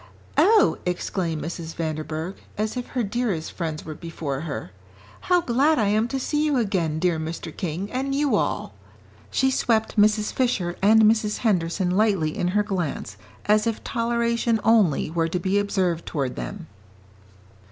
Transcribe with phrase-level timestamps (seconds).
[0.39, 1.75] "Oh!" exclaimed Mrs.
[1.75, 4.71] Vanderburgh, as if her dearest friends were before her,
[5.29, 7.55] "how glad I am to see you again, dear Mr.
[7.55, 8.73] King, and you all."
[9.29, 10.33] She swept Mrs.
[10.33, 11.37] Fisher and Mrs.
[11.45, 16.65] Henderson lightly in her glance as if toleration only were to be observed toward them.